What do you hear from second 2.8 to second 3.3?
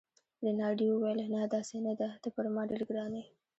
ګران يې.